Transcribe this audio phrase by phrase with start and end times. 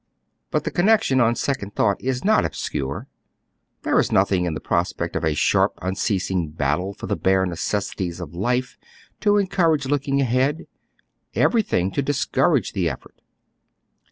[0.49, 3.07] But the connection on second thought is not obscure.
[3.83, 8.19] There is nothing in the prospect of a sharp, unceasing battle for the bare necessaries
[8.19, 8.79] of life
[9.19, 10.65] to encourage looking ahead,
[11.35, 13.21] everything to discourage the effort.